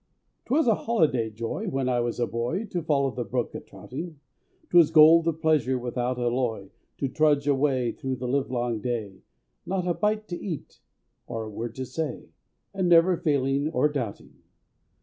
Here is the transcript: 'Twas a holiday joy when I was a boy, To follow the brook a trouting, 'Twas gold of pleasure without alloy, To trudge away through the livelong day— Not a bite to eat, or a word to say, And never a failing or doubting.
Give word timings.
'Twas 0.45 0.65
a 0.65 0.73
holiday 0.73 1.29
joy 1.29 1.67
when 1.67 1.87
I 1.87 1.99
was 1.99 2.19
a 2.19 2.25
boy, 2.25 2.65
To 2.65 2.81
follow 2.81 3.11
the 3.11 3.23
brook 3.23 3.53
a 3.53 3.59
trouting, 3.59 4.19
'Twas 4.71 4.89
gold 4.89 5.27
of 5.27 5.39
pleasure 5.43 5.77
without 5.77 6.17
alloy, 6.17 6.69
To 6.97 7.07
trudge 7.07 7.47
away 7.47 7.91
through 7.91 8.15
the 8.15 8.27
livelong 8.27 8.79
day— 8.81 9.21
Not 9.63 9.85
a 9.85 9.93
bite 9.93 10.27
to 10.29 10.43
eat, 10.43 10.79
or 11.27 11.43
a 11.43 11.51
word 11.51 11.75
to 11.75 11.85
say, 11.85 12.29
And 12.73 12.89
never 12.89 13.13
a 13.13 13.21
failing 13.21 13.69
or 13.69 13.87
doubting. 13.89 14.39